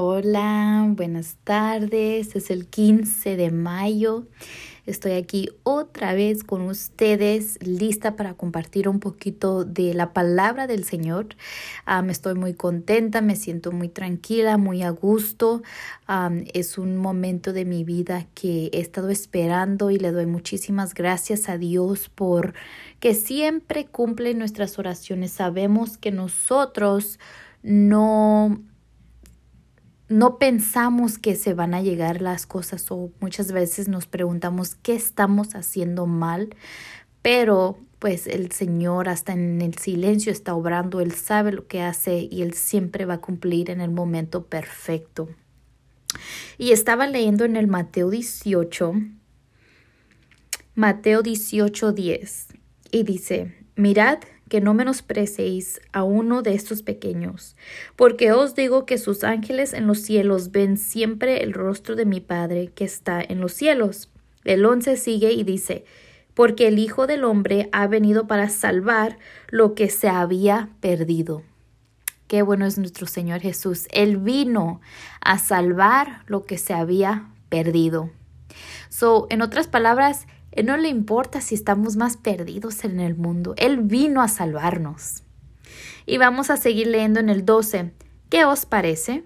Hola, 0.00 0.86
buenas 0.90 1.38
tardes. 1.42 2.36
Es 2.36 2.50
el 2.50 2.68
15 2.68 3.34
de 3.34 3.50
mayo. 3.50 4.28
Estoy 4.86 5.14
aquí 5.14 5.48
otra 5.64 6.14
vez 6.14 6.44
con 6.44 6.62
ustedes, 6.62 7.58
lista 7.66 8.14
para 8.14 8.34
compartir 8.34 8.88
un 8.88 9.00
poquito 9.00 9.64
de 9.64 9.94
la 9.94 10.12
palabra 10.12 10.68
del 10.68 10.84
Señor. 10.84 11.26
Me 12.04 12.12
estoy 12.12 12.36
muy 12.36 12.54
contenta, 12.54 13.22
me 13.22 13.34
siento 13.34 13.72
muy 13.72 13.88
tranquila, 13.88 14.56
muy 14.56 14.84
a 14.84 14.90
gusto. 14.90 15.62
es 16.54 16.78
un 16.78 16.96
momento 16.96 17.52
de 17.52 17.64
mi 17.64 17.82
vida 17.82 18.28
que 18.34 18.70
he 18.72 18.78
estado 18.78 19.08
esperando 19.08 19.90
y 19.90 19.98
le 19.98 20.12
doy 20.12 20.26
muchísimas 20.26 20.94
gracias 20.94 21.48
a 21.48 21.58
Dios 21.58 22.08
por 22.08 22.54
que 23.00 23.14
siempre 23.14 23.86
cumple 23.86 24.32
nuestras 24.34 24.78
oraciones. 24.78 25.32
Sabemos 25.32 25.98
que 25.98 26.12
nosotros 26.12 27.18
no 27.64 28.62
no 30.08 30.38
pensamos 30.38 31.18
que 31.18 31.36
se 31.36 31.54
van 31.54 31.74
a 31.74 31.82
llegar 31.82 32.22
las 32.22 32.46
cosas 32.46 32.90
o 32.90 33.10
muchas 33.20 33.52
veces 33.52 33.88
nos 33.88 34.06
preguntamos 34.06 34.74
qué 34.76 34.94
estamos 34.94 35.54
haciendo 35.54 36.06
mal, 36.06 36.54
pero 37.20 37.78
pues 37.98 38.26
el 38.26 38.52
Señor 38.52 39.08
hasta 39.08 39.32
en 39.32 39.60
el 39.60 39.74
silencio 39.76 40.32
está 40.32 40.54
obrando, 40.54 41.00
Él 41.00 41.12
sabe 41.12 41.52
lo 41.52 41.66
que 41.66 41.82
hace 41.82 42.28
y 42.30 42.42
Él 42.42 42.54
siempre 42.54 43.04
va 43.04 43.14
a 43.14 43.20
cumplir 43.20 43.70
en 43.70 43.80
el 43.80 43.90
momento 43.90 44.46
perfecto. 44.46 45.28
Y 46.56 46.72
estaba 46.72 47.06
leyendo 47.06 47.44
en 47.44 47.56
el 47.56 47.66
Mateo 47.66 48.08
18, 48.08 48.94
Mateo 50.74 51.22
18, 51.22 51.92
10, 51.92 52.46
y 52.92 53.02
dice, 53.02 53.54
mirad 53.76 54.20
que 54.48 54.60
no 54.60 54.74
menosprecéis 54.74 55.80
a 55.92 56.02
uno 56.02 56.42
de 56.42 56.54
estos 56.54 56.82
pequeños, 56.82 57.56
porque 57.96 58.32
os 58.32 58.54
digo 58.54 58.86
que 58.86 58.98
sus 58.98 59.24
ángeles 59.24 59.72
en 59.72 59.86
los 59.86 60.00
cielos 60.00 60.50
ven 60.50 60.76
siempre 60.76 61.42
el 61.42 61.52
rostro 61.52 61.96
de 61.96 62.06
mi 62.06 62.20
Padre 62.20 62.70
que 62.74 62.84
está 62.84 63.20
en 63.20 63.40
los 63.40 63.52
cielos. 63.52 64.10
El 64.44 64.64
once 64.64 64.96
sigue 64.96 65.32
y 65.32 65.44
dice, 65.44 65.84
porque 66.34 66.68
el 66.68 66.78
Hijo 66.78 67.06
del 67.06 67.24
Hombre 67.24 67.68
ha 67.72 67.86
venido 67.86 68.26
para 68.26 68.48
salvar 68.48 69.18
lo 69.48 69.74
que 69.74 69.90
se 69.90 70.08
había 70.08 70.70
perdido. 70.80 71.42
Qué 72.28 72.42
bueno 72.42 72.66
es 72.66 72.78
nuestro 72.78 73.06
Señor 73.06 73.40
Jesús. 73.40 73.88
Él 73.90 74.18
vino 74.18 74.80
a 75.20 75.38
salvar 75.38 76.22
lo 76.26 76.44
que 76.44 76.58
se 76.58 76.74
había 76.74 77.30
perdido. 77.48 78.10
So, 78.88 79.26
en 79.30 79.42
otras 79.42 79.66
palabras, 79.66 80.26
él 80.52 80.66
no 80.66 80.76
le 80.76 80.88
importa 80.88 81.40
si 81.40 81.54
estamos 81.54 81.96
más 81.96 82.16
perdidos 82.16 82.84
en 82.84 83.00
el 83.00 83.14
mundo. 83.16 83.54
Él 83.56 83.78
vino 83.78 84.22
a 84.22 84.28
salvarnos. 84.28 85.22
Y 86.06 86.18
vamos 86.18 86.50
a 86.50 86.56
seguir 86.56 86.86
leyendo 86.86 87.20
en 87.20 87.28
el 87.28 87.44
12. 87.44 87.92
¿Qué 88.30 88.44
os 88.44 88.66
parece? 88.66 89.24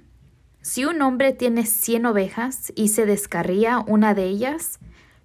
Si 0.61 0.84
un 0.84 1.01
hombre 1.03 1.33
tiene 1.33 1.67
cien 1.67 2.06
ovejas 2.06 2.73
y 2.77 2.89
se 2.89 3.06
descarría 3.06 3.81
una 3.81 4.14
de 4.14 4.27
ellas, 4.27 4.79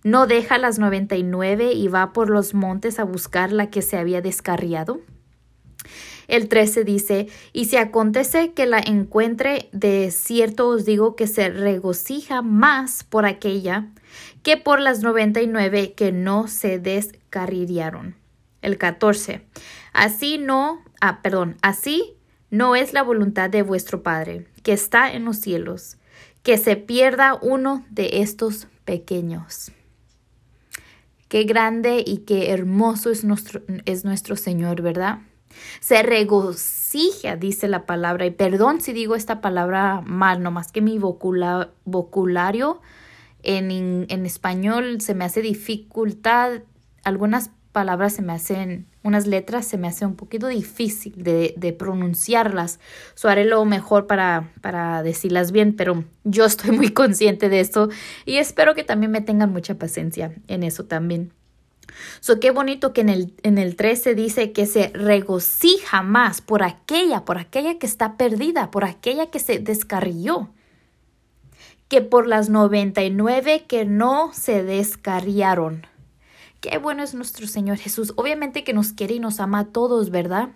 ¿no 0.04 0.28
deja 0.28 0.58
las 0.58 0.80
noventa 0.80 1.16
y 1.16 1.24
nueve 1.24 1.74
y 1.74 1.88
va 1.88 2.14
por 2.14 2.30
los 2.30 2.54
montes 2.54 3.00
a 3.00 3.04
buscar 3.04 3.52
la 3.52 3.70
que 3.70 3.82
se 3.82 3.98
había 3.98 4.22
descarriado? 4.22 5.00
El 6.28 6.50
13 6.50 6.84
dice, 6.84 7.28
y 7.54 7.66
si 7.66 7.78
acontece 7.78 8.52
que 8.52 8.66
la 8.66 8.80
encuentre, 8.80 9.70
de 9.72 10.12
cierto 10.12 10.68
os 10.68 10.86
digo 10.86 11.16
que 11.16 11.28
se 11.28 11.50
regocija 11.50 12.42
más 12.42 13.04
por 13.04 13.26
aquella 13.26 13.88
que 14.44 14.58
por 14.58 14.80
las 14.80 15.02
99 15.02 15.94
que 15.94 16.12
no 16.12 16.48
se 16.48 16.80
descarriaron. 16.80 18.16
El 18.62 18.78
14. 18.78 19.42
Así 19.94 20.38
no, 20.38 20.84
ah, 21.00 21.22
perdón, 21.22 21.58
así 21.62 22.16
no 22.50 22.76
es 22.76 22.94
la 22.94 23.04
voluntad 23.04 23.50
de 23.50 23.62
vuestro 23.62 24.04
Padre, 24.04 24.48
que 24.64 24.74
está 24.74 25.12
en 25.12 25.26
los 25.26 25.38
cielos, 25.38 25.98
que 26.44 26.58
se 26.58 26.76
pierda 26.76 27.38
uno 27.42 27.86
de 27.90 28.22
estos 28.22 28.68
pequeños. 28.86 29.72
Qué 31.28 31.44
grande 31.44 32.04
y 32.06 32.20
qué 32.20 32.52
hermoso 32.52 33.10
es 33.10 33.26
nuestro, 33.26 33.62
es 33.86 34.06
nuestro 34.06 34.38
Señor, 34.38 34.82
¿verdad? 34.82 35.20
Se 35.80 36.04
regocija, 36.04 37.36
dice 37.36 37.68
la 37.68 37.86
palabra. 37.86 38.26
Y 38.26 38.32
perdón 38.32 38.82
si 38.82 38.94
digo 38.94 39.16
esta 39.16 39.42
palabra 39.42 40.02
mal, 40.06 40.42
nomás 40.42 40.72
que 40.72 40.82
mi 40.82 41.00
voculario 41.00 42.82
en, 43.44 44.06
en 44.10 44.26
español 44.26 45.02
se 45.02 45.16
me 45.16 45.26
hace 45.26 45.42
dificultad. 45.42 46.62
Algunas 47.04 47.52
palabras 47.78 48.14
se 48.14 48.24
me 48.24 48.34
hacen, 48.34 48.88
unas 49.04 49.28
letras 49.28 49.68
se 49.68 49.78
me 49.78 49.88
hace 49.88 50.04
un 50.04 50.16
poquito 50.16 50.48
difícil 50.48 51.14
de, 51.24 51.54
de 51.58 51.74
pronunciarlas. 51.74 52.80
So 53.14 53.30
haré 53.30 53.46
lo 53.46 53.64
mejor 53.66 54.08
para, 54.08 54.52
para 54.62 55.04
decirlas 55.04 55.52
bien, 55.52 55.76
pero 55.76 56.04
yo 56.24 56.46
estoy 56.46 56.72
muy 56.72 56.90
consciente 56.94 57.50
de 57.50 57.60
esto 57.60 57.90
y 58.26 58.38
espero 58.38 58.74
que 58.74 58.84
también 58.84 59.12
me 59.12 59.22
tengan 59.22 59.52
mucha 59.52 59.76
paciencia 59.76 60.34
en 60.48 60.64
eso 60.64 60.86
también. 60.86 61.34
So, 62.20 62.40
qué 62.40 62.52
bonito 62.52 62.94
que 62.94 63.02
en 63.02 63.10
el, 63.10 63.34
en 63.44 63.58
el 63.58 63.76
13 63.76 64.16
dice 64.16 64.52
que 64.52 64.66
se 64.66 64.90
regocija 64.94 66.02
más 66.02 66.42
por 66.42 66.64
aquella, 66.64 67.26
por 67.26 67.38
aquella 67.38 67.80
que 67.80 67.86
está 67.86 68.18
perdida, 68.18 68.72
por 68.72 68.86
aquella 68.86 69.28
que 69.28 69.40
se 69.40 69.60
descarrió, 69.60 70.50
que 71.88 72.02
por 72.02 72.28
las 72.28 72.50
99 72.50 73.66
que 73.68 73.86
no 73.86 74.32
se 74.34 74.64
descarriaron. 74.64 75.88
Qué 76.60 76.78
bueno 76.80 77.04
es 77.04 77.14
nuestro 77.14 77.48
Señor 77.48 77.78
Jesús. 77.78 78.14
Obviamente 78.16 78.64
que 78.64 78.74
nos 78.74 78.92
quiere 78.92 79.16
y 79.16 79.20
nos 79.20 79.40
ama 79.40 79.60
a 79.60 79.66
todos, 79.66 80.10
¿verdad? 80.10 80.50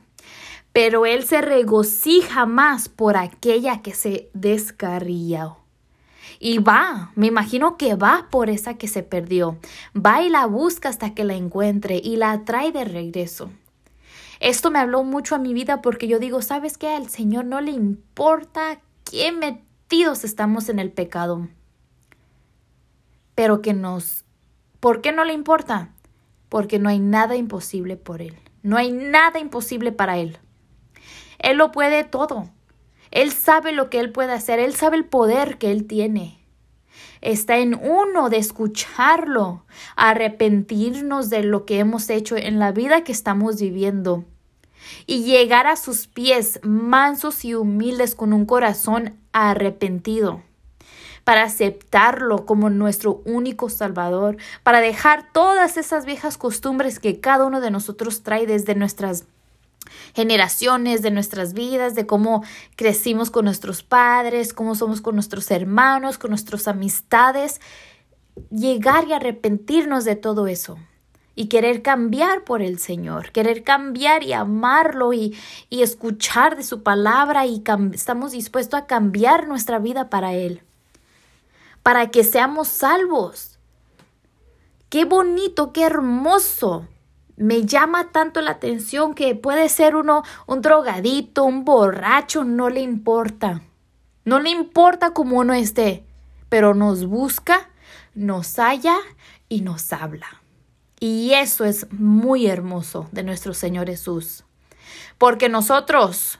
Pero 0.73 1.05
Él 1.05 1.23
se 1.23 1.41
regocija 1.41 2.45
más 2.45 2.89
por 2.89 3.17
aquella 3.17 3.81
que 3.81 3.93
se 3.93 4.29
descarrió. 4.33 5.60
Y 6.39 6.57
va, 6.57 7.11
me 7.15 7.27
imagino 7.27 7.77
que 7.77 7.95
va 7.95 8.27
por 8.31 8.49
esa 8.49 8.75
que 8.75 8.87
se 8.87 9.03
perdió. 9.03 9.57
Va 9.95 10.21
y 10.21 10.29
la 10.29 10.45
busca 10.45 10.89
hasta 10.89 11.13
que 11.13 11.23
la 11.23 11.35
encuentre 11.35 12.01
y 12.03 12.17
la 12.17 12.43
trae 12.45 12.71
de 12.71 12.83
regreso. 12.83 13.51
Esto 14.39 14.71
me 14.71 14.79
habló 14.79 15.03
mucho 15.03 15.35
a 15.35 15.39
mi 15.39 15.53
vida 15.53 15.81
porque 15.83 16.07
yo 16.07 16.17
digo, 16.17 16.41
¿sabes 16.41 16.77
qué? 16.77 16.89
Al 16.89 17.09
Señor 17.09 17.45
no 17.45 17.61
le 17.61 17.71
importa 17.71 18.79
qué 19.09 19.31
metidos 19.31 20.23
estamos 20.23 20.67
en 20.69 20.79
el 20.79 20.91
pecado. 20.91 21.47
Pero 23.35 23.61
que 23.61 23.73
nos... 23.73 24.25
¿Por 24.79 25.01
qué 25.01 25.11
no 25.11 25.25
le 25.25 25.33
importa? 25.33 25.89
Porque 26.49 26.79
no 26.79 26.89
hay 26.89 26.99
nada 26.99 27.35
imposible 27.35 27.97
por 27.97 28.21
Él. 28.21 28.35
No 28.63 28.77
hay 28.77 28.91
nada 28.91 29.39
imposible 29.39 29.91
para 29.91 30.17
Él. 30.17 30.39
Él 31.37 31.57
lo 31.57 31.71
puede 31.71 32.03
todo. 32.03 32.49
Él 33.11 33.31
sabe 33.31 33.71
lo 33.73 33.89
que 33.89 33.99
Él 33.99 34.11
puede 34.11 34.33
hacer, 34.33 34.59
Él 34.59 34.73
sabe 34.73 34.97
el 34.97 35.05
poder 35.05 35.57
que 35.57 35.71
Él 35.71 35.85
tiene. 35.85 36.39
Está 37.21 37.57
en 37.57 37.75
uno 37.75 38.29
de 38.29 38.37
escucharlo, 38.37 39.65
arrepentirnos 39.95 41.29
de 41.29 41.43
lo 41.43 41.65
que 41.65 41.79
hemos 41.79 42.09
hecho 42.09 42.35
en 42.35 42.57
la 42.57 42.71
vida 42.71 43.03
que 43.03 43.11
estamos 43.11 43.61
viviendo 43.61 44.25
y 45.05 45.23
llegar 45.23 45.67
a 45.67 45.75
sus 45.75 46.07
pies 46.07 46.59
mansos 46.63 47.45
y 47.45 47.53
humildes 47.53 48.15
con 48.15 48.33
un 48.33 48.45
corazón 48.45 49.19
arrepentido 49.33 50.41
para 51.23 51.43
aceptarlo 51.43 52.45
como 52.45 52.71
nuestro 52.71 53.21
único 53.25 53.69
Salvador, 53.69 54.37
para 54.63 54.81
dejar 54.81 55.31
todas 55.31 55.77
esas 55.77 56.05
viejas 56.05 56.37
costumbres 56.37 56.99
que 56.99 57.19
cada 57.19 57.45
uno 57.45 57.61
de 57.61 57.69
nosotros 57.69 58.23
trae 58.23 58.47
desde 58.47 58.73
nuestras 58.73 59.27
generaciones 60.13 61.01
de 61.01 61.11
nuestras 61.11 61.53
vidas, 61.53 61.95
de 61.95 62.05
cómo 62.05 62.43
crecimos 62.75 63.31
con 63.31 63.45
nuestros 63.45 63.83
padres, 63.83 64.53
cómo 64.53 64.75
somos 64.75 65.01
con 65.01 65.15
nuestros 65.15 65.49
hermanos, 65.51 66.17
con 66.17 66.31
nuestras 66.31 66.67
amistades, 66.67 67.61
llegar 68.49 69.07
y 69.07 69.13
arrepentirnos 69.13 70.05
de 70.05 70.15
todo 70.15 70.47
eso 70.47 70.77
y 71.35 71.47
querer 71.47 71.81
cambiar 71.81 72.43
por 72.43 72.61
el 72.61 72.79
Señor, 72.79 73.31
querer 73.31 73.63
cambiar 73.63 74.23
y 74.23 74.33
amarlo 74.33 75.13
y, 75.13 75.35
y 75.69 75.81
escuchar 75.81 76.57
de 76.57 76.63
su 76.63 76.83
palabra 76.83 77.45
y 77.45 77.63
estamos 77.93 78.31
dispuestos 78.33 78.79
a 78.79 78.85
cambiar 78.85 79.47
nuestra 79.47 79.79
vida 79.79 80.09
para 80.09 80.33
Él, 80.33 80.61
para 81.83 82.11
que 82.11 82.23
seamos 82.23 82.67
salvos. 82.67 83.57
Qué 84.89 85.05
bonito, 85.05 85.71
qué 85.71 85.83
hermoso 85.83 86.85
me 87.41 87.65
llama 87.65 88.11
tanto 88.11 88.39
la 88.41 88.51
atención 88.51 89.15
que 89.15 89.33
puede 89.33 89.67
ser 89.67 89.95
uno 89.95 90.23
un 90.45 90.61
drogadito, 90.61 91.43
un 91.43 91.65
borracho, 91.65 92.43
no 92.43 92.69
le 92.69 92.81
importa. 92.81 93.63
No 94.23 94.39
le 94.39 94.51
importa 94.51 95.11
cómo 95.11 95.39
uno 95.39 95.53
esté, 95.53 96.05
pero 96.49 96.75
nos 96.75 97.07
busca, 97.07 97.69
nos 98.13 98.59
halla 98.59 98.95
y 99.49 99.61
nos 99.61 99.91
habla. 99.91 100.27
Y 100.99 101.33
eso 101.33 101.65
es 101.65 101.91
muy 101.91 102.45
hermoso 102.45 103.09
de 103.11 103.23
nuestro 103.23 103.55
Señor 103.55 103.87
Jesús. 103.87 104.43
Porque 105.17 105.49
nosotros, 105.49 106.37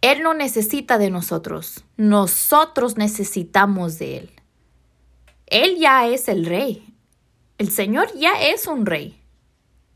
Él 0.00 0.22
no 0.22 0.32
necesita 0.32 0.96
de 0.96 1.10
nosotros, 1.10 1.84
nosotros 1.98 2.96
necesitamos 2.96 3.98
de 3.98 4.16
Él. 4.16 4.30
Él 5.46 5.76
ya 5.78 6.06
es 6.06 6.28
el 6.28 6.46
rey, 6.46 6.87
el 7.58 7.70
Señor 7.70 8.08
ya 8.14 8.40
es 8.40 8.66
un 8.68 8.86
rey. 8.86 9.20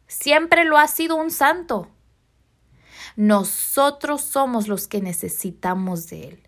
Siempre 0.09 0.65
lo 0.65 0.79
ha 0.79 0.89
sido 0.89 1.17
un 1.17 1.31
santo. 1.31 1.89
Nosotros 3.17 4.23
somos 4.23 4.67
los 4.67 4.89
que 4.89 5.01
necesitamos 5.01 6.09
de 6.09 6.29
Él. 6.29 6.43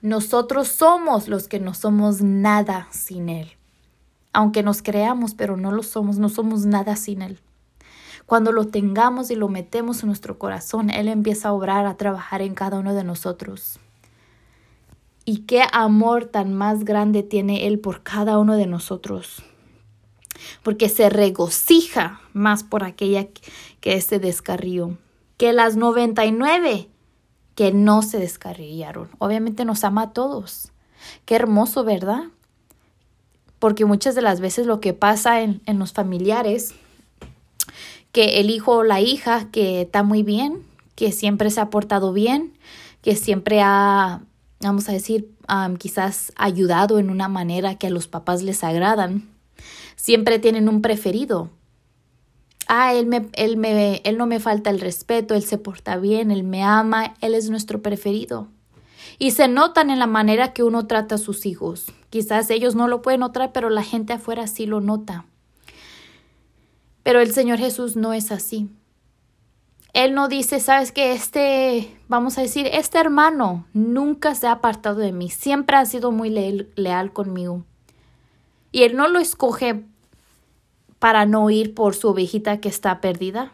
Nosotros 0.00 0.68
somos 0.68 1.28
los 1.28 1.48
que 1.48 1.58
no 1.58 1.74
somos 1.74 2.22
nada 2.22 2.86
sin 2.92 3.28
Él. 3.28 3.50
Aunque 4.32 4.62
nos 4.62 4.80
creamos, 4.80 5.34
pero 5.34 5.56
no 5.56 5.72
lo 5.72 5.82
somos, 5.82 6.18
no 6.18 6.28
somos 6.28 6.66
nada 6.66 6.94
sin 6.94 7.22
Él. 7.22 7.40
Cuando 8.26 8.52
lo 8.52 8.68
tengamos 8.68 9.32
y 9.32 9.34
lo 9.34 9.48
metemos 9.48 10.02
en 10.02 10.06
nuestro 10.06 10.38
corazón, 10.38 10.90
Él 10.90 11.08
empieza 11.08 11.48
a 11.48 11.52
obrar, 11.52 11.86
a 11.86 11.96
trabajar 11.96 12.42
en 12.42 12.54
cada 12.54 12.78
uno 12.78 12.94
de 12.94 13.02
nosotros. 13.02 13.80
Y 15.24 15.38
qué 15.46 15.64
amor 15.72 16.26
tan 16.26 16.54
más 16.54 16.84
grande 16.84 17.24
tiene 17.24 17.66
Él 17.66 17.80
por 17.80 18.04
cada 18.04 18.38
uno 18.38 18.56
de 18.56 18.66
nosotros. 18.66 19.42
Porque 20.62 20.88
se 20.88 21.08
regocija 21.10 22.20
más 22.32 22.62
por 22.62 22.84
aquella 22.84 23.28
que 23.80 24.00
se 24.00 24.18
descarrió 24.18 24.96
que 25.40 25.54
las 25.54 25.74
99 25.74 26.90
que 27.54 27.72
no 27.72 28.02
se 28.02 28.18
descarrillaron. 28.18 29.08
Obviamente 29.16 29.64
nos 29.64 29.84
ama 29.84 30.02
a 30.02 30.12
todos. 30.12 30.70
Qué 31.24 31.34
hermoso, 31.34 31.82
¿verdad? 31.82 32.24
Porque 33.58 33.86
muchas 33.86 34.14
de 34.14 34.20
las 34.20 34.40
veces 34.40 34.66
lo 34.66 34.80
que 34.80 34.92
pasa 34.92 35.40
en, 35.40 35.62
en 35.64 35.78
los 35.78 35.94
familiares, 35.94 36.74
que 38.12 38.40
el 38.40 38.50
hijo 38.50 38.72
o 38.72 38.82
la 38.84 39.00
hija 39.00 39.50
que 39.50 39.80
está 39.80 40.02
muy 40.02 40.22
bien, 40.22 40.62
que 40.94 41.10
siempre 41.10 41.50
se 41.50 41.62
ha 41.62 41.70
portado 41.70 42.12
bien, 42.12 42.52
que 43.00 43.16
siempre 43.16 43.62
ha, 43.62 44.20
vamos 44.60 44.90
a 44.90 44.92
decir, 44.92 45.30
quizás 45.78 46.32
ayudado 46.36 46.98
en 46.98 47.08
una 47.08 47.28
manera 47.28 47.76
que 47.76 47.86
a 47.86 47.90
los 47.90 48.08
papás 48.08 48.42
les 48.42 48.62
agradan, 48.62 49.26
siempre 50.00 50.38
tienen 50.38 50.68
un 50.68 50.80
preferido. 50.80 51.50
Ah, 52.66 52.94
él, 52.94 53.06
me, 53.06 53.28
él, 53.34 53.56
me, 53.56 54.00
él 54.04 54.16
no 54.16 54.26
me 54.26 54.40
falta 54.40 54.70
el 54.70 54.80
respeto, 54.80 55.34
él 55.34 55.44
se 55.44 55.58
porta 55.58 55.98
bien, 55.98 56.30
él 56.30 56.42
me 56.42 56.62
ama, 56.62 57.14
él 57.20 57.34
es 57.34 57.50
nuestro 57.50 57.82
preferido. 57.82 58.48
Y 59.18 59.32
se 59.32 59.48
notan 59.48 59.90
en 59.90 59.98
la 59.98 60.06
manera 60.06 60.54
que 60.54 60.62
uno 60.62 60.86
trata 60.86 61.16
a 61.16 61.18
sus 61.18 61.44
hijos. 61.44 61.92
Quizás 62.08 62.48
ellos 62.48 62.74
no 62.74 62.88
lo 62.88 63.02
pueden 63.02 63.20
notar, 63.20 63.52
pero 63.52 63.68
la 63.68 63.82
gente 63.82 64.14
afuera 64.14 64.46
sí 64.46 64.64
lo 64.64 64.80
nota. 64.80 65.26
Pero 67.02 67.20
el 67.20 67.32
Señor 67.32 67.58
Jesús 67.58 67.96
no 67.96 68.14
es 68.14 68.32
así. 68.32 68.70
Él 69.92 70.14
no 70.14 70.28
dice, 70.28 70.60
sabes 70.60 70.92
que 70.92 71.12
este, 71.12 71.94
vamos 72.08 72.38
a 72.38 72.42
decir, 72.42 72.68
este 72.72 72.98
hermano 72.98 73.66
nunca 73.74 74.34
se 74.34 74.46
ha 74.46 74.52
apartado 74.52 75.00
de 75.00 75.12
mí, 75.12 75.28
siempre 75.28 75.76
ha 75.76 75.84
sido 75.84 76.12
muy 76.12 76.30
leal, 76.30 77.12
conmigo. 77.12 77.64
Y 78.72 78.84
Él 78.84 78.96
no 78.96 79.08
lo 79.08 79.18
escoge 79.18 79.84
para 81.00 81.26
no 81.26 81.50
ir 81.50 81.74
por 81.74 81.96
su 81.96 82.10
ovejita 82.10 82.60
que 82.60 82.68
está 82.68 83.00
perdida. 83.00 83.52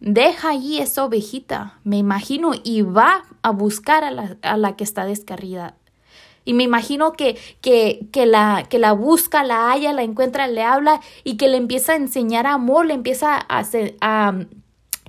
Deja 0.00 0.50
allí 0.50 0.78
esa 0.78 1.06
ovejita, 1.06 1.80
me 1.82 1.96
imagino, 1.96 2.52
y 2.62 2.82
va 2.82 3.24
a 3.40 3.50
buscar 3.50 4.04
a 4.04 4.10
la, 4.10 4.36
a 4.42 4.58
la 4.58 4.76
que 4.76 4.84
está 4.84 5.06
descarrida, 5.06 5.74
y 6.48 6.54
me 6.54 6.62
imagino 6.62 7.12
que, 7.12 7.36
que, 7.60 8.08
que, 8.10 8.24
la, 8.24 8.64
que 8.70 8.78
la 8.78 8.92
busca, 8.92 9.44
la 9.44 9.70
halla, 9.70 9.92
la 9.92 10.02
encuentra, 10.02 10.48
le 10.48 10.62
habla 10.62 11.02
y 11.22 11.36
que 11.36 11.46
le 11.46 11.58
empieza 11.58 11.92
a 11.92 11.96
enseñar 11.96 12.46
amor, 12.46 12.86
le 12.86 12.94
empieza 12.94 13.36
a, 13.36 13.64
a 14.00 14.34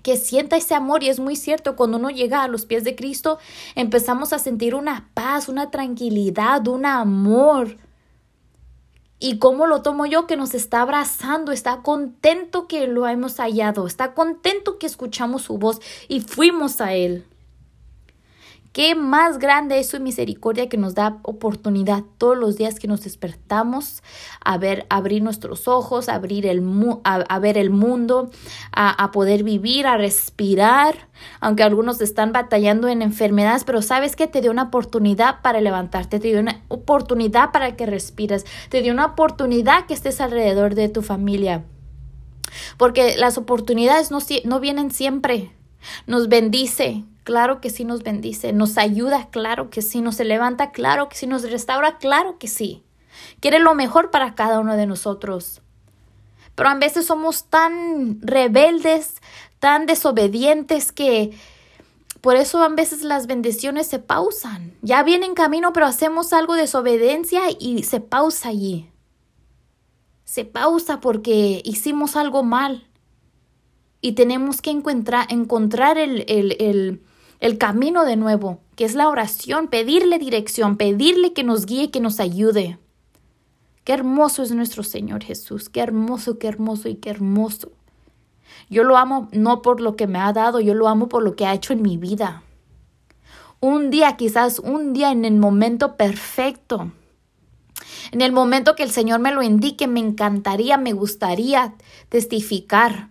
que 0.03 0.17
sienta 0.17 0.57
ese 0.57 0.75
amor 0.75 1.01
y 1.01 1.07
es 1.07 1.21
muy 1.21 1.37
cierto, 1.37 1.77
cuando 1.77 1.95
uno 1.95 2.09
llega 2.09 2.43
a 2.43 2.49
los 2.49 2.65
pies 2.65 2.83
de 2.83 2.93
Cristo 2.93 3.37
empezamos 3.75 4.33
a 4.33 4.39
sentir 4.39 4.75
una 4.75 5.09
paz, 5.13 5.47
una 5.47 5.71
tranquilidad, 5.71 6.67
un 6.67 6.85
amor. 6.85 7.77
¿Y 9.19 9.37
cómo 9.37 9.67
lo 9.67 9.81
tomo 9.81 10.05
yo? 10.05 10.27
Que 10.27 10.37
nos 10.37 10.53
está 10.53 10.81
abrazando, 10.81 11.51
está 11.51 11.81
contento 11.81 12.67
que 12.67 12.87
lo 12.87 13.05
hemos 13.05 13.37
hallado, 13.37 13.85
está 13.85 14.13
contento 14.13 14.79
que 14.79 14.87
escuchamos 14.87 15.41
su 15.43 15.57
voz 15.57 15.81
y 16.07 16.21
fuimos 16.21 16.79
a 16.79 16.93
Él. 16.93 17.25
Qué 18.79 18.95
más 18.95 19.39
grande 19.39 19.77
es 19.77 19.89
su 19.89 19.99
misericordia 19.99 20.69
que 20.69 20.77
nos 20.77 20.95
da 20.95 21.19
oportunidad 21.23 22.05
todos 22.17 22.37
los 22.37 22.55
días 22.55 22.79
que 22.79 22.87
nos 22.87 23.03
despertamos 23.03 24.01
a 24.39 24.57
ver, 24.57 24.85
abrir 24.89 25.21
nuestros 25.21 25.67
ojos, 25.67 26.07
a 26.07 26.15
abrir 26.15 26.45
el, 26.45 26.63
a, 27.03 27.39
ver 27.39 27.57
el 27.57 27.71
mundo, 27.71 28.31
a, 28.71 29.11
poder 29.11 29.43
vivir, 29.43 29.85
a 29.85 29.97
respirar, 29.97 31.09
aunque 31.41 31.63
algunos 31.63 31.99
están 31.99 32.31
batallando 32.31 32.87
en 32.87 33.01
enfermedades, 33.01 33.65
pero 33.65 33.81
sabes 33.81 34.15
que 34.15 34.27
te 34.27 34.39
dio 34.39 34.49
una 34.49 34.63
oportunidad 34.63 35.41
para 35.41 35.59
levantarte, 35.59 36.21
te 36.21 36.29
dio 36.29 36.39
una 36.39 36.61
oportunidad 36.69 37.51
para 37.51 37.75
que 37.75 37.85
respires, 37.85 38.45
te 38.69 38.81
dio 38.81 38.93
una 38.93 39.07
oportunidad 39.07 39.87
que 39.87 39.93
estés 39.93 40.21
alrededor 40.21 40.75
de 40.75 40.87
tu 40.87 41.01
familia. 41.01 41.65
Porque 42.77 43.17
las 43.17 43.37
oportunidades 43.37 44.09
no 44.09 44.59
vienen 44.61 44.91
siempre. 44.91 45.51
Nos 46.07 46.29
bendice, 46.29 47.03
claro 47.29 47.61
que 47.61 47.69
sí 47.69 47.85
nos 47.85 48.01
bendice, 48.01 48.53
nos 48.53 48.79
ayuda, 48.79 49.27
claro 49.29 49.69
que 49.69 49.83
sí, 49.83 50.01
nos 50.01 50.17
levanta, 50.17 50.71
claro 50.71 51.09
que 51.09 51.15
sí, 51.15 51.27
nos 51.27 51.43
restaura, 51.43 51.99
claro 51.99 52.39
que 52.39 52.47
sí. 52.47 52.81
Quiere 53.39 53.59
lo 53.59 53.75
mejor 53.75 54.09
para 54.09 54.33
cada 54.33 54.59
uno 54.59 54.75
de 54.75 54.87
nosotros. 54.87 55.61
Pero 56.55 56.69
a 56.69 56.73
veces 56.73 57.05
somos 57.05 57.43
tan 57.43 58.19
rebeldes, 58.23 59.17
tan 59.59 59.85
desobedientes 59.85 60.91
que 60.91 61.37
por 62.19 62.35
eso 62.35 62.63
a 62.63 62.69
veces 62.69 63.03
las 63.03 63.27
bendiciones 63.27 63.85
se 63.85 63.99
pausan. 63.99 64.73
Ya 64.81 65.03
viene 65.03 65.27
en 65.27 65.35
camino, 65.35 65.71
pero 65.71 65.85
hacemos 65.85 66.33
algo 66.33 66.55
de 66.55 66.61
desobediencia 66.61 67.41
y 67.59 67.83
se 67.83 67.99
pausa 67.99 68.49
allí. 68.49 68.89
Se 70.25 70.45
pausa 70.45 70.99
porque 70.99 71.61
hicimos 71.63 72.15
algo 72.15 72.41
mal. 72.41 72.87
Y 74.01 74.13
tenemos 74.13 74.63
que 74.63 74.71
encontrar, 74.71 75.27
encontrar 75.29 75.99
el, 75.99 76.25
el, 76.27 76.57
el 76.59 77.03
camino 77.57 78.05
de 78.05 78.17
nuevo, 78.17 78.59
que 78.75 78.85
es 78.85 78.95
la 78.95 79.07
oración, 79.07 79.67
pedirle 79.67 80.19
dirección, 80.19 80.77
pedirle 80.77 81.33
que 81.33 81.43
nos 81.43 81.65
guíe, 81.65 81.91
que 81.91 82.01
nos 82.01 82.19
ayude. 82.19 82.77
Qué 83.83 83.93
hermoso 83.93 84.43
es 84.43 84.51
nuestro 84.51 84.83
Señor 84.83 85.23
Jesús, 85.23 85.69
qué 85.69 85.79
hermoso, 85.79 86.37
qué 86.37 86.47
hermoso 86.47 86.89
y 86.89 86.95
qué 86.95 87.09
hermoso. 87.09 87.71
Yo 88.69 88.83
lo 88.83 88.97
amo 88.97 89.29
no 89.31 89.61
por 89.61 89.81
lo 89.81 89.95
que 89.95 90.05
me 90.05 90.19
ha 90.19 90.33
dado, 90.33 90.59
yo 90.59 90.73
lo 90.73 90.87
amo 90.87 91.07
por 91.07 91.23
lo 91.23 91.35
que 91.35 91.45
ha 91.45 91.53
hecho 91.53 91.73
en 91.73 91.81
mi 91.81 91.97
vida. 91.97 92.43
Un 93.61 93.89
día, 93.89 94.15
quizás 94.15 94.59
un 94.59 94.93
día 94.93 95.11
en 95.11 95.25
el 95.25 95.37
momento 95.37 95.95
perfecto, 95.97 96.91
en 98.11 98.21
el 98.21 98.31
momento 98.31 98.75
que 98.75 98.83
el 98.83 98.91
Señor 98.91 99.19
me 99.19 99.33
lo 99.33 99.43
indique, 99.43 99.87
me 99.87 99.99
encantaría, 99.99 100.77
me 100.77 100.93
gustaría 100.93 101.73
testificar 102.09 103.09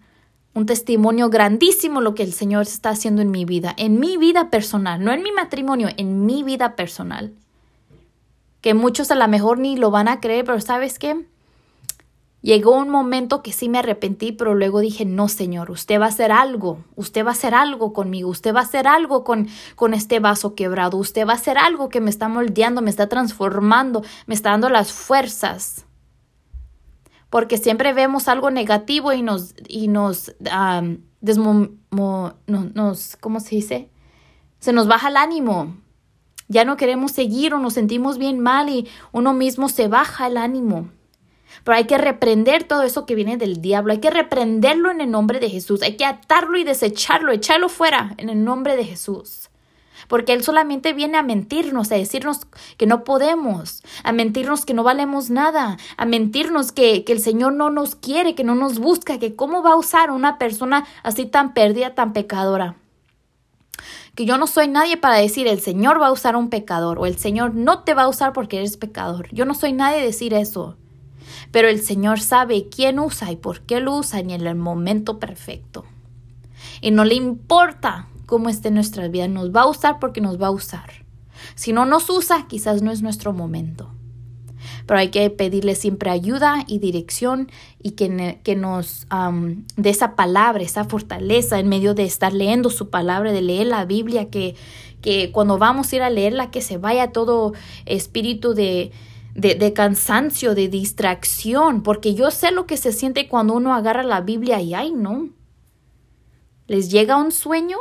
un 0.59 0.67
testimonio 0.67 1.31
grandísimo 1.31 2.01
lo 2.01 2.17
que 2.17 2.25
el 2.25 2.33
Señor 2.33 2.63
está 2.63 2.91
haciendo 2.91 3.23
en 3.23 3.31
mi 3.31 3.45
vida, 3.45 3.75
en 3.77 4.01
mi 4.01 4.17
vida 4.17 4.51
personal, 4.51 5.03
no 5.03 5.13
en 5.13 5.23
mi 5.23 5.31
matrimonio, 5.31 5.89
en 5.97 6.27
mi 6.27 6.43
vida 6.43 6.75
personal. 6.75 7.33
Que 8.61 8.75
muchos 8.75 9.13
a 9.13 9.15
lo 9.15 9.29
mejor 9.29 9.61
ni 9.61 9.77
lo 9.77 9.93
van 9.93 10.09
a 10.09 10.19
creer, 10.19 10.45
pero 10.45 10.61
¿sabes 10.61 10.99
qué? 10.99 11.25
Llegó 12.43 12.77
un 12.77 12.89
momento 12.89 13.41
que 13.41 13.53
sí 13.53 13.69
me 13.69 13.79
arrepentí, 13.79 14.33
pero 14.33 14.57
luego 14.57 14.81
dije, 14.81 15.05
no, 15.05 15.29
Señor, 15.29 15.71
usted 15.71 16.01
va 16.01 16.07
a 16.07 16.09
hacer 16.09 16.33
algo, 16.33 16.85
usted 16.97 17.25
va 17.25 17.31
a 17.31 17.35
hacer 17.35 17.55
algo 17.55 17.93
conmigo, 17.93 18.29
usted 18.29 18.53
va 18.53 18.61
a 18.61 18.65
hacer 18.65 18.89
algo 18.89 19.23
con, 19.23 19.47
con 19.77 19.95
este 19.95 20.19
vaso 20.19 20.57
quebrado, 20.57 20.97
usted 20.97 21.25
va 21.25 21.35
a 21.35 21.37
hacer 21.37 21.57
algo 21.57 21.89
que 21.89 22.01
me 22.01 22.11
está 22.11 22.29
moldeando, 22.29 22.83
me 22.83 22.91
está 22.91 23.09
transformando, 23.09 24.03
me 24.27 24.35
está 24.35 24.51
dando 24.51 24.71
las 24.71 24.93
fuerzas 24.93 25.85
porque 27.31 27.59
siempre 27.59 27.93
vemos 27.93 28.29
algo 28.29 28.51
negativo 28.51 29.13
y 29.13 29.23
nos, 29.23 29.55
y 29.67 29.89
nos, 29.89 30.35
nos, 32.47 33.17
¿cómo 33.21 33.41
se 33.41 33.55
dice? 33.55 33.91
Se 34.59 34.73
nos 34.73 34.89
baja 34.89 35.09
el 35.09 35.17
ánimo. 35.17 35.77
Ya 36.49 36.65
no 36.65 36.77
queremos 36.79 37.13
seguir 37.13 37.53
o 37.53 37.59
nos 37.59 37.75
sentimos 37.75 38.17
bien 38.17 38.41
mal 38.41 38.71
y 38.71 38.89
uno 39.13 39.35
mismo 39.35 39.69
se 39.69 39.89
baja 39.89 40.29
el 40.29 40.39
ánimo. 40.39 40.89
Pero 41.65 41.77
hay 41.77 41.85
que 41.85 41.99
reprender 41.99 42.65
todo 42.65 42.83
eso 42.83 43.05
que 43.05 43.15
viene 43.15 43.37
del 43.37 43.61
diablo, 43.61 43.93
hay 43.93 44.01
que 44.01 44.11
reprenderlo 44.11 44.91
en 44.91 45.01
el 45.01 45.11
nombre 45.11 45.41
de 45.41 45.51
Jesús, 45.51 45.83
hay 45.83 45.97
que 45.97 46.05
atarlo 46.05 46.59
y 46.59 46.65
desecharlo, 46.65 47.33
echarlo 47.33 47.69
fuera 47.69 48.15
en 48.17 48.29
el 48.29 48.45
nombre 48.45 48.77
de 48.77 48.85
Jesús 48.85 49.48
porque 50.07 50.33
Él 50.33 50.45
solamente 50.45 50.93
viene 50.93 51.19
a 51.19 51.23
mentirnos, 51.23 51.91
a 51.91 51.97
decirnos 51.97 52.47
que 52.77 52.87
no 52.87 53.05
podemos, 53.05 53.83
a 54.05 54.13
mentirnos 54.13 54.65
que 54.65 54.75
no 54.75 54.83
valemos 54.83 55.31
nada, 55.31 55.77
a 55.97 56.07
mentirnos 56.07 56.73
que, 56.73 57.05
que 57.05 57.13
el 57.13 57.21
Señor 57.21 57.55
no 57.55 57.71
nos 57.71 57.97
quiere, 57.97 58.35
que 58.35 58.45
no 58.45 58.55
nos 58.55 58.79
busca, 58.79 59.19
que 59.19 59.35
cómo 59.35 59.63
va 59.63 59.73
a 59.73 59.77
usar 59.77 60.11
una 60.11 60.39
persona 60.39 60.87
así 61.03 61.27
tan 61.27 61.55
perdida, 61.55 61.95
tan 61.95 62.13
pecadora 62.13 62.77
que 64.19 64.27
yo 64.27 64.37
no 64.37 64.49
soy 64.49 64.67
nadie 64.67 64.97
para 64.97 65.15
decir 65.15 65.47
el 65.47 65.61
Señor 65.61 66.03
va 66.03 66.09
a 66.09 66.13
usar 66.13 66.35
a 66.35 66.39
un 66.39 66.51
pecador 66.51 66.99
o 66.99 67.07
el 67.07 67.17
Señor 67.19 67.55
no 67.55 67.85
te 67.85 67.95
va 67.95 68.03
a 68.03 68.09
usar 68.09 68.33
porque 68.33 68.57
eres 68.59 68.77
pecador. 68.77 69.29
Yo 69.33 69.45
no 69.45 69.55
soy 69.55 69.73
nadie 69.73 70.03
decir 70.03 70.35
eso. 70.35 70.77
Pero 71.53 71.69
el 71.69 71.81
Señor 71.81 72.19
sabe 72.19 72.69
quién 72.69 72.99
usa 72.99 73.31
y 73.31 73.37
por 73.37 73.61
qué 73.61 73.79
lo 73.79 73.95
usa 73.95 74.19
en 74.19 74.31
el 74.31 74.55
momento 74.57 75.21
perfecto. 75.21 75.85
Y 76.81 76.91
no 76.91 77.05
le 77.05 77.15
importa 77.15 78.09
cómo 78.29 78.51
esté 78.51 78.71
nuestra 78.71 79.09
vida. 79.09 79.27
Nos 79.27 79.51
va 79.51 79.63
a 79.63 79.69
usar 79.69 79.99
porque 79.99 80.21
nos 80.21 80.41
va 80.41 80.49
a 80.49 80.51
usar. 80.51 81.07
Si 81.55 81.73
no 81.73 81.87
nos 81.87 82.11
usa, 82.11 82.47
quizás 82.47 82.83
no 82.83 82.93
es 82.93 83.01
nuestro 83.01 83.33
momento. 83.33 83.91
pero 84.87 85.01
hay 85.01 85.09
que 85.09 85.31
pedirle 85.31 85.75
siempre 85.75 86.11
ayuda 86.11 86.65
y 86.67 86.79
dirección 86.79 87.51
y 87.83 87.93
que, 87.93 88.41
que 88.43 88.55
nos 88.55 89.07
dé 89.77 89.91
esa 89.91 90.15
palabra, 90.15 90.63
esa 90.63 90.85
fortaleza 90.85 91.59
en 91.59 91.69
medio 91.69 91.95
de 91.95 92.05
estar 92.05 92.33
leyendo 92.35 92.69
su 92.69 92.91
palabra, 92.91 93.33
de 93.33 93.41
leer 93.41 93.67
la 93.69 93.87
Biblia, 93.87 94.29
que, 94.29 94.57
que 95.01 95.33
cuando 95.33 95.57
vamos 95.57 95.91
a 95.93 95.97
ir 95.97 96.03
a 96.03 96.11
leerla, 96.11 96.51
que 96.51 96.61
se 96.61 96.77
vaya 96.77 97.13
todo 97.13 97.55
espíritu 97.87 98.53
de, 98.53 98.93
de, 99.35 99.55
de, 99.55 99.73
cansancio, 99.73 100.55
de 100.55 100.69
distracción, 100.69 101.83
porque 101.83 102.15
yo 102.15 102.31
sé 102.31 102.51
lo 102.51 102.67
que 102.67 102.77
se 102.77 102.93
siente 102.93 103.29
cuando 103.29 103.55
uno 103.55 103.75
agarra 103.75 104.03
la 104.03 104.21
Biblia 104.21 104.61
y 104.61 104.75
ay, 104.75 104.93
no. 104.93 105.31
Les 106.67 106.91
llega 106.91 107.17
un 107.17 107.33
sueño 107.33 107.79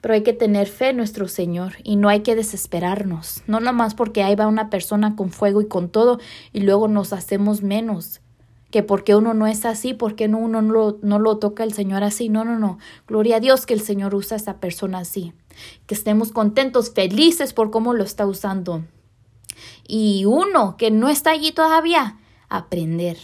pero 0.00 0.14
hay 0.14 0.22
que 0.22 0.32
tener 0.32 0.68
fe 0.68 0.90
en 0.90 0.96
nuestro 0.96 1.28
Señor 1.28 1.74
y 1.82 1.96
no 1.96 2.08
hay 2.08 2.20
que 2.20 2.36
desesperarnos, 2.36 3.42
no 3.46 3.60
nomás 3.60 3.94
porque 3.94 4.22
ahí 4.22 4.34
va 4.34 4.46
una 4.46 4.70
persona 4.70 5.16
con 5.16 5.30
fuego 5.30 5.60
y 5.60 5.66
con 5.66 5.88
todo 5.88 6.18
y 6.52 6.60
luego 6.60 6.88
nos 6.88 7.12
hacemos 7.12 7.62
menos, 7.62 8.20
que 8.70 8.82
porque 8.82 9.14
uno 9.14 9.34
no 9.34 9.46
es 9.46 9.64
así, 9.64 9.94
porque 9.94 10.28
no, 10.28 10.38
uno 10.38 10.62
no 10.62 10.72
lo, 10.72 10.98
no 11.02 11.18
lo 11.18 11.38
toca 11.38 11.64
el 11.64 11.72
Señor 11.72 12.02
así, 12.04 12.28
no, 12.28 12.44
no, 12.44 12.58
no, 12.58 12.78
gloria 13.06 13.36
a 13.36 13.40
Dios 13.40 13.66
que 13.66 13.74
el 13.74 13.80
Señor 13.80 14.14
usa 14.14 14.36
a 14.36 14.40
esa 14.40 14.60
persona 14.60 14.98
así, 14.98 15.32
que 15.86 15.94
estemos 15.94 16.32
contentos, 16.32 16.90
felices 16.90 17.52
por 17.52 17.70
cómo 17.70 17.94
lo 17.94 18.04
está 18.04 18.26
usando. 18.26 18.84
Y 19.88 20.24
uno 20.26 20.76
que 20.76 20.90
no 20.90 21.08
está 21.08 21.30
allí 21.30 21.52
todavía, 21.52 22.18
aprender. 22.48 23.16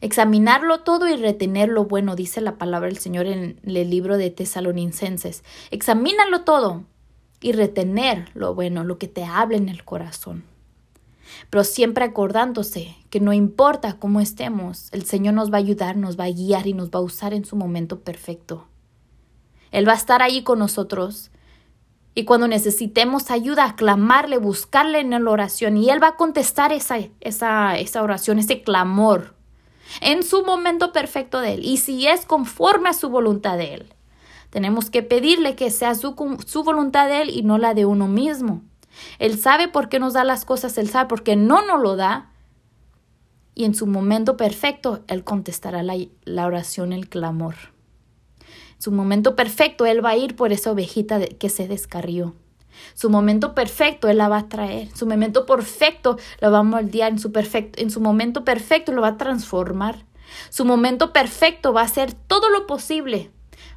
Examinarlo 0.00 0.80
todo 0.80 1.08
y 1.08 1.16
retener 1.16 1.68
lo 1.68 1.84
bueno, 1.84 2.16
dice 2.16 2.40
la 2.40 2.58
palabra 2.58 2.88
del 2.88 2.98
Señor 2.98 3.26
en 3.26 3.60
el 3.64 3.90
libro 3.90 4.18
de 4.18 4.30
Tesalonicenses. 4.30 5.42
Examínalo 5.70 6.42
todo 6.42 6.84
y 7.40 7.52
retener 7.52 8.28
lo 8.34 8.54
bueno, 8.54 8.84
lo 8.84 8.98
que 8.98 9.08
te 9.08 9.24
habla 9.24 9.56
en 9.56 9.68
el 9.68 9.84
corazón. 9.84 10.44
Pero 11.50 11.64
siempre 11.64 12.04
acordándose 12.04 12.96
que 13.10 13.20
no 13.20 13.32
importa 13.32 13.98
cómo 13.98 14.20
estemos, 14.20 14.88
el 14.92 15.04
Señor 15.04 15.34
nos 15.34 15.50
va 15.50 15.56
a 15.56 15.58
ayudar, 15.58 15.96
nos 15.96 16.18
va 16.18 16.24
a 16.24 16.30
guiar 16.30 16.66
y 16.66 16.72
nos 16.72 16.90
va 16.90 16.98
a 16.98 17.02
usar 17.02 17.34
en 17.34 17.44
su 17.44 17.56
momento 17.56 18.00
perfecto. 18.00 18.66
Él 19.70 19.86
va 19.88 19.92
a 19.92 19.96
estar 19.96 20.22
ahí 20.22 20.42
con 20.42 20.58
nosotros. 20.58 21.30
Y 22.14 22.24
cuando 22.24 22.48
necesitemos 22.48 23.30
ayuda, 23.30 23.76
clamarle, 23.76 24.38
buscarle 24.38 25.00
en 25.00 25.10
la 25.10 25.30
oración. 25.30 25.76
Y 25.76 25.90
Él 25.90 26.02
va 26.02 26.08
a 26.08 26.16
contestar 26.16 26.72
esa, 26.72 26.98
esa, 27.20 27.76
esa 27.76 28.02
oración, 28.02 28.38
ese 28.38 28.62
clamor 28.62 29.35
en 30.00 30.22
su 30.22 30.44
momento 30.44 30.92
perfecto 30.92 31.40
de 31.40 31.54
Él 31.54 31.64
y 31.64 31.78
si 31.78 32.06
es 32.06 32.24
conforme 32.24 32.88
a 32.88 32.94
su 32.94 33.08
voluntad 33.08 33.56
de 33.58 33.74
Él. 33.74 33.86
Tenemos 34.50 34.90
que 34.90 35.02
pedirle 35.02 35.56
que 35.56 35.70
sea 35.70 35.94
su, 35.94 36.14
su, 36.46 36.64
voluntad 36.64 37.08
de 37.08 37.22
Él 37.22 37.30
y 37.30 37.42
no 37.42 37.58
la 37.58 37.74
de 37.74 37.84
uno 37.84 38.08
mismo. 38.08 38.62
Él 39.18 39.38
sabe 39.38 39.68
por 39.68 39.88
qué 39.88 39.98
nos 39.98 40.14
da 40.14 40.24
las 40.24 40.44
cosas, 40.44 40.78
Él 40.78 40.88
sabe 40.88 41.08
por 41.08 41.22
qué 41.22 41.36
no 41.36 41.64
nos 41.66 41.80
lo 41.80 41.96
da. 41.96 42.30
Y 43.54 43.64
en 43.64 43.74
su 43.74 43.86
momento 43.86 44.36
perfecto, 44.36 45.02
Él 45.08 45.24
contestará 45.24 45.82
la, 45.82 45.96
la 46.24 46.46
oración, 46.46 46.92
el 46.92 47.08
clamor. 47.08 47.54
En 48.76 48.82
su 48.82 48.92
momento 48.92 49.36
perfecto, 49.36 49.86
Él 49.86 50.04
va 50.04 50.10
a 50.10 50.16
ir 50.16 50.36
por 50.36 50.52
esa 50.52 50.70
ovejita 50.70 51.20
que 51.26 51.48
se 51.48 51.68
descarrió. 51.68 52.34
Su 52.94 53.10
momento 53.10 53.54
perfecto 53.54 54.08
Él 54.08 54.18
la 54.18 54.28
va 54.28 54.38
a 54.38 54.48
traer. 54.48 54.88
Su 54.94 55.06
momento 55.06 55.46
perfecto 55.46 56.18
la 56.40 56.50
va 56.50 56.58
a 56.58 56.62
moldear. 56.62 57.12
En 57.12 57.18
su, 57.18 57.32
perfecto, 57.32 57.80
en 57.82 57.90
su 57.90 58.00
momento 58.00 58.44
perfecto 58.44 58.92
lo 58.92 59.02
va 59.02 59.08
a 59.08 59.18
transformar. 59.18 60.04
Su 60.50 60.64
momento 60.64 61.12
perfecto 61.12 61.72
va 61.72 61.82
a 61.82 61.84
hacer 61.84 62.12
todo 62.12 62.50
lo 62.50 62.66
posible 62.66 63.30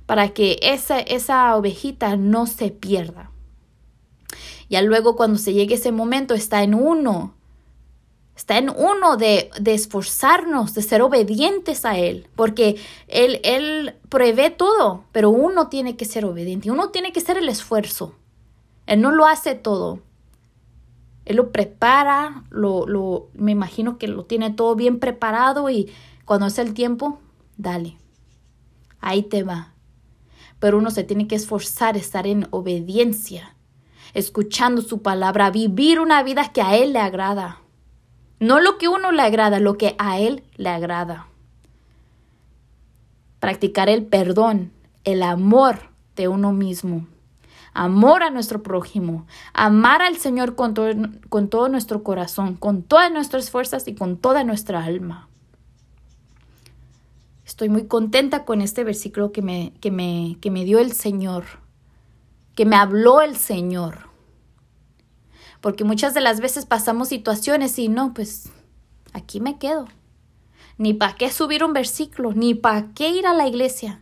para 0.06 0.30
que 0.30 0.58
esa, 0.62 1.00
esa 1.00 1.56
ovejita 1.56 2.16
no 2.16 2.48
se 2.48 2.72
pierda. 2.72 3.32
Ya 4.70 4.82
luego 4.82 5.16
cuando 5.16 5.38
se 5.38 5.54
llegue 5.54 5.76
ese 5.76 5.92
momento 5.92 6.34
está 6.34 6.64
en 6.64 6.74
uno. 6.74 7.36
Está 8.36 8.58
en 8.58 8.70
uno 8.70 9.18
de, 9.18 9.50
de 9.60 9.74
esforzarnos, 9.74 10.74
de 10.74 10.82
ser 10.82 11.02
obedientes 11.02 11.84
a 11.84 11.98
Él, 11.98 12.28
porque 12.36 12.78
Él, 13.08 13.42
Él 13.44 13.96
prevé 14.08 14.50
todo, 14.50 15.04
pero 15.12 15.30
uno 15.30 15.68
tiene 15.68 15.98
que 15.98 16.06
ser 16.06 16.24
obediente, 16.24 16.72
uno 16.72 16.90
tiene 16.90 17.12
que 17.12 17.20
ser 17.20 17.38
el 17.38 17.50
esfuerzo. 17.50 18.16
Él 18.90 19.02
no 19.02 19.12
lo 19.12 19.28
hace 19.28 19.54
todo. 19.54 20.00
Él 21.26 21.36
lo 21.36 21.52
prepara, 21.52 22.44
lo, 22.50 22.88
lo, 22.88 23.30
me 23.36 23.52
imagino 23.52 24.00
que 24.00 24.08
lo 24.08 24.26
tiene 24.26 24.50
todo 24.50 24.76
bien 24.76 24.98
preparado 24.98 25.70
y 25.70 25.92
cuando 26.26 26.48
es 26.48 26.58
el 26.58 26.74
tiempo, 26.74 27.20
dale. 27.56 28.00
Ahí 29.00 29.22
te 29.22 29.44
va. 29.44 29.74
Pero 30.58 30.80
uno 30.80 30.90
se 30.90 31.04
tiene 31.04 31.28
que 31.28 31.36
esforzar, 31.36 31.98
estar 31.98 32.26
en 32.26 32.48
obediencia, 32.50 33.56
escuchando 34.16 34.82
su 34.82 35.04
palabra, 35.04 35.52
vivir 35.52 36.00
una 36.00 36.24
vida 36.24 36.52
que 36.52 36.64
a 36.64 36.76
Él 36.76 36.94
le 36.94 37.00
agrada. 37.00 37.60
No 38.40 38.60
lo 38.60 38.80
que 38.80 38.88
uno 38.88 39.12
le 39.12 39.22
agrada, 39.22 39.60
lo 39.60 39.78
que 39.78 39.94
a 40.00 40.18
Él 40.18 40.42
le 40.58 40.70
agrada. 40.70 41.28
Practicar 43.40 43.88
el 43.88 44.08
perdón, 44.08 44.72
el 45.04 45.22
amor 45.22 45.92
de 46.16 46.28
uno 46.28 46.54
mismo 46.54 47.06
amor 47.80 48.24
a 48.24 48.30
nuestro 48.30 48.62
prójimo, 48.62 49.26
amar 49.54 50.02
al 50.02 50.18
Señor 50.18 50.56
con 50.56 50.74
todo, 50.74 50.92
con 51.30 51.48
todo 51.48 51.70
nuestro 51.70 52.04
corazón, 52.04 52.56
con 52.56 52.84
todas 52.84 53.10
nuestras 53.10 53.50
fuerzas 53.50 53.88
y 53.88 53.96
con 53.96 54.18
toda 54.18 54.44
nuestra 54.44 54.84
alma. 54.84 55.30
Estoy 57.46 57.70
muy 57.70 57.88
contenta 57.88 58.44
con 58.44 58.60
este 58.60 58.84
versículo 58.84 59.32
que 59.32 59.42
me, 59.42 59.72
que 59.80 59.92
me, 59.92 60.36
que 60.42 60.52
me 60.52 60.66
dio 60.66 60.80
el 60.80 60.92
Señor, 60.92 61.46
que 62.54 62.66
me 62.66 62.76
habló 62.76 63.22
el 63.22 63.38
Señor. 63.38 64.10
Porque 65.62 65.86
muchas 65.86 66.14
de 66.14 66.20
las 66.20 66.42
veces 66.42 66.66
pasamos 66.66 67.08
situaciones 67.08 67.80
y 67.80 67.88
no, 67.88 68.14
pues 68.14 68.50
aquí 69.14 69.40
me 69.40 69.58
quedo. 69.58 69.88
Ni 70.78 70.94
para 70.94 71.16
qué 71.16 71.32
subir 71.32 71.64
un 71.64 71.72
versículo, 71.72 72.34
ni 72.34 72.56
para 72.56 72.92
qué 72.94 73.10
ir 73.10 73.26
a 73.26 73.34
la 73.34 73.48
iglesia. 73.48 74.02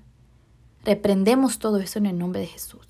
Reprendemos 0.84 1.60
todo 1.60 1.78
eso 1.78 2.00
en 2.00 2.08
el 2.08 2.18
nombre 2.18 2.42
de 2.42 2.48
Jesús. 2.48 2.87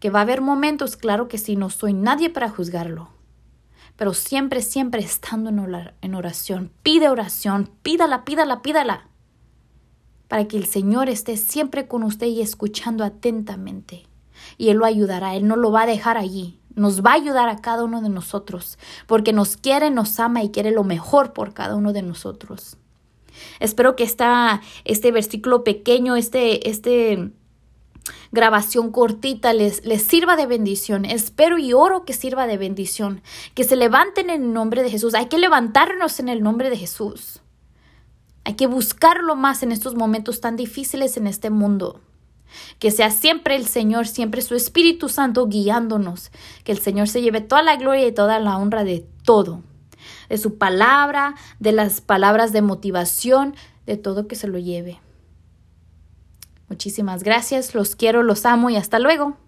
Que 0.00 0.10
va 0.10 0.20
a 0.20 0.22
haber 0.22 0.40
momentos, 0.40 0.96
claro 0.96 1.28
que 1.28 1.38
sí, 1.38 1.56
no 1.56 1.70
soy 1.70 1.92
nadie 1.92 2.30
para 2.30 2.48
juzgarlo. 2.48 3.08
Pero 3.96 4.14
siempre, 4.14 4.62
siempre 4.62 5.02
estando 5.02 5.50
en 6.00 6.14
oración, 6.14 6.70
pide 6.84 7.08
oración, 7.08 7.70
pídala, 7.82 8.24
pídala, 8.24 8.62
pídala. 8.62 9.08
Para 10.28 10.46
que 10.46 10.56
el 10.56 10.66
Señor 10.66 11.08
esté 11.08 11.36
siempre 11.36 11.88
con 11.88 12.04
usted 12.04 12.28
y 12.28 12.40
escuchando 12.40 13.02
atentamente. 13.02 14.06
Y 14.56 14.68
Él 14.68 14.76
lo 14.76 14.84
ayudará, 14.84 15.34
Él 15.34 15.48
no 15.48 15.56
lo 15.56 15.72
va 15.72 15.82
a 15.82 15.86
dejar 15.86 16.16
allí. 16.16 16.60
Nos 16.76 17.02
va 17.02 17.10
a 17.10 17.14
ayudar 17.14 17.48
a 17.48 17.56
cada 17.56 17.82
uno 17.82 18.00
de 18.00 18.08
nosotros, 18.08 18.78
porque 19.08 19.32
nos 19.32 19.56
quiere, 19.56 19.90
nos 19.90 20.20
ama 20.20 20.44
y 20.44 20.50
quiere 20.50 20.70
lo 20.70 20.84
mejor 20.84 21.32
por 21.32 21.52
cada 21.52 21.74
uno 21.74 21.92
de 21.92 22.02
nosotros. 22.02 22.76
Espero 23.58 23.96
que 23.96 24.04
esta, 24.04 24.62
este 24.84 25.10
versículo 25.10 25.64
pequeño, 25.64 26.14
este, 26.14 26.68
este 26.68 27.32
grabación 28.32 28.90
cortita 28.90 29.52
les, 29.52 29.84
les 29.84 30.02
sirva 30.02 30.36
de 30.36 30.46
bendición. 30.46 31.04
Espero 31.04 31.58
y 31.58 31.72
oro 31.72 32.04
que 32.04 32.12
sirva 32.12 32.46
de 32.46 32.58
bendición. 32.58 33.22
Que 33.54 33.64
se 33.64 33.76
levanten 33.76 34.30
en 34.30 34.42
el 34.42 34.52
nombre 34.52 34.82
de 34.82 34.90
Jesús. 34.90 35.14
Hay 35.14 35.26
que 35.26 35.38
levantarnos 35.38 36.20
en 36.20 36.28
el 36.28 36.42
nombre 36.42 36.70
de 36.70 36.76
Jesús. 36.76 37.40
Hay 38.44 38.54
que 38.54 38.66
buscarlo 38.66 39.36
más 39.36 39.62
en 39.62 39.72
estos 39.72 39.94
momentos 39.94 40.40
tan 40.40 40.56
difíciles 40.56 41.16
en 41.16 41.26
este 41.26 41.50
mundo. 41.50 42.00
Que 42.78 42.90
sea 42.90 43.10
siempre 43.10 43.56
el 43.56 43.66
Señor, 43.66 44.06
siempre 44.06 44.40
su 44.40 44.54
Espíritu 44.54 45.08
Santo 45.08 45.46
guiándonos. 45.48 46.30
Que 46.64 46.72
el 46.72 46.78
Señor 46.78 47.08
se 47.08 47.20
lleve 47.20 47.40
toda 47.40 47.62
la 47.62 47.76
gloria 47.76 48.06
y 48.06 48.12
toda 48.12 48.40
la 48.40 48.56
honra 48.56 48.84
de 48.84 49.06
todo. 49.24 49.62
De 50.28 50.38
su 50.38 50.56
palabra, 50.56 51.34
de 51.58 51.72
las 51.72 52.00
palabras 52.00 52.52
de 52.52 52.62
motivación, 52.62 53.54
de 53.86 53.96
todo 53.96 54.28
que 54.28 54.36
se 54.36 54.48
lo 54.48 54.58
lleve. 54.58 55.00
Muchísimas 56.68 57.22
gracias, 57.22 57.74
los 57.74 57.96
quiero, 57.96 58.22
los 58.22 58.44
amo 58.44 58.68
y 58.68 58.76
hasta 58.76 58.98
luego. 58.98 59.38